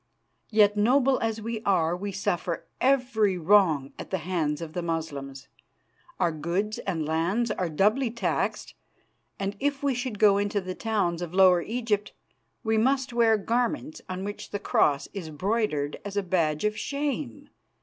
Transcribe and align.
Yet, 0.49 0.75
noble 0.75 1.19
as 1.19 1.43
we 1.43 1.61
are, 1.61 1.95
we 1.95 2.11
suffer 2.11 2.65
every 2.81 3.37
wrong 3.37 3.93
at 3.99 4.09
the 4.09 4.17
hands 4.17 4.59
of 4.59 4.73
the 4.73 4.81
Moslems. 4.81 5.47
Our 6.19 6.31
goods 6.31 6.79
and 6.79 7.05
lands 7.05 7.51
are 7.51 7.69
doubly 7.69 8.09
taxed, 8.09 8.73
and, 9.37 9.55
if 9.59 9.83
we 9.83 9.93
should 9.93 10.17
go 10.17 10.39
into 10.39 10.59
the 10.59 10.73
towns 10.73 11.21
of 11.21 11.35
Lower 11.35 11.61
Egypt, 11.61 12.13
we 12.63 12.79
must 12.79 13.13
wear 13.13 13.37
garments 13.37 14.01
on 14.09 14.23
which 14.23 14.49
the 14.49 14.57
Cross 14.57 15.07
is 15.13 15.29
broidered 15.29 15.97
as 16.03 16.17
a 16.17 16.23
badge 16.23 16.65
of 16.65 16.75
shame. 16.75 17.49